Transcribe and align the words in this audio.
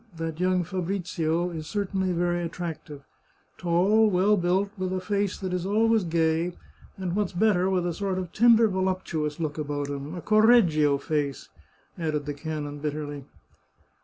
That 0.17 0.39
young 0.39 0.63
Fabrizio 0.63 1.51
is 1.51 1.67
cer 1.67 1.85
tainly 1.85 2.11
very 2.11 2.41
attractive— 2.41 3.03
tall, 3.59 4.09
well 4.09 4.35
built, 4.35 4.71
with 4.75 4.91
a 4.93 4.99
face 4.99 5.37
that 5.37 5.53
is 5.53 5.63
always 5.63 6.03
gay, 6.05 6.57
and, 6.97 7.15
what's 7.15 7.33
better, 7.33 7.69
with 7.69 7.85
a 7.85 7.93
sort 7.93 8.17
of 8.17 8.33
tender 8.33 8.67
voluptu 8.67 9.27
ous 9.27 9.39
look 9.39 9.59
about 9.59 9.89
him— 9.91 10.15
a 10.15 10.21
Correggio 10.23 10.97
face!" 10.99 11.49
added 11.99 12.25
the 12.25 12.33
canon 12.33 12.79
bitterly. 12.79 13.25